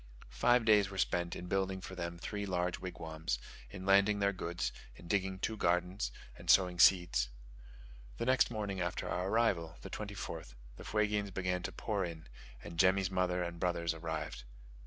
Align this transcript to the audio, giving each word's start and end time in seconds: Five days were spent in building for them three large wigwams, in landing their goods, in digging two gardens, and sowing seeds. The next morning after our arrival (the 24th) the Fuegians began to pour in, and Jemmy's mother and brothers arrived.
Five 0.31 0.65
days 0.65 0.89
were 0.89 0.97
spent 0.97 1.35
in 1.35 1.45
building 1.45 1.79
for 1.79 1.93
them 1.93 2.17
three 2.17 2.47
large 2.47 2.79
wigwams, 2.79 3.37
in 3.69 3.85
landing 3.85 4.17
their 4.17 4.33
goods, 4.33 4.71
in 4.95 5.07
digging 5.07 5.37
two 5.37 5.55
gardens, 5.55 6.11
and 6.35 6.49
sowing 6.49 6.79
seeds. 6.79 7.29
The 8.17 8.25
next 8.25 8.49
morning 8.49 8.81
after 8.81 9.07
our 9.07 9.27
arrival 9.29 9.77
(the 9.83 9.91
24th) 9.91 10.55
the 10.77 10.83
Fuegians 10.83 11.29
began 11.31 11.61
to 11.61 11.71
pour 11.71 12.03
in, 12.03 12.25
and 12.63 12.79
Jemmy's 12.79 13.11
mother 13.11 13.43
and 13.43 13.59
brothers 13.59 13.93
arrived. 13.93 14.43